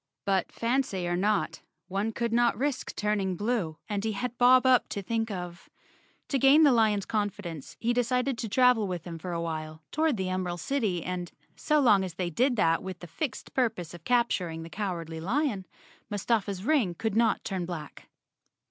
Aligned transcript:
But 0.25 0.51
fancy 0.51 1.07
or 1.07 1.15
not, 1.15 1.61
one 1.87 2.11
could 2.11 2.33
not 2.33 2.57
risk 2.57 2.95
turning 2.95 3.35
blue, 3.35 3.77
and 3.87 4.03
he 4.03 4.13
had 4.13 4.35
Bob 4.39 4.65
Up 4.65 4.89
to 4.89 5.03
think 5.03 5.29
of. 5.29 5.69
To 6.29 6.39
gain 6.39 6.63
the 6.63 6.71
lion's 6.71 7.05
confidence 7.05 7.77
he 7.79 7.93
decided 7.93 8.35
to 8.39 8.49
travel 8.49 8.87
with 8.87 9.05
him 9.05 9.19
for 9.19 9.31
a 9.31 9.39
while 9.39 9.83
toward 9.91 10.17
the 10.17 10.27
Emerald 10.29 10.59
City 10.59 11.03
and, 11.03 11.31
so 11.55 11.79
long 11.79 12.03
as 12.03 12.15
they 12.15 12.31
did 12.31 12.55
that 12.55 12.81
with 12.81 12.97
the 12.97 13.05
fixed 13.05 13.53
purpose 13.53 13.93
of 13.93 14.03
capturing 14.03 14.63
the 14.63 14.71
Cowardly 14.71 15.19
Lion, 15.19 15.67
Mustafa's 16.09 16.63
ring 16.63 16.95
could 16.95 17.15
not 17.15 17.43
turn 17.43 17.67
black. 17.67 18.09